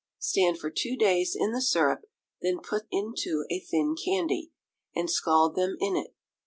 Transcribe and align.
Stand 0.17 0.57
for 0.57 0.71
two 0.71 0.95
days 0.95 1.35
in 1.39 1.51
the 1.51 1.61
syrup, 1.61 2.05
then 2.41 2.57
put 2.59 2.87
into 2.89 3.45
a 3.51 3.59
thin 3.59 3.95
candy, 3.95 4.51
and 4.95 5.11
scald 5.11 5.55
them 5.55 5.77
in 5.79 5.95
it. 5.95 6.15